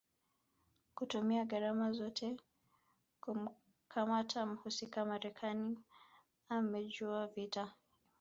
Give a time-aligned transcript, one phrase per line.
[0.95, 2.37] kutumia gharama zozote
[3.21, 5.79] kumkamata mhusika Marekani
[6.59, 7.73] imevijua vita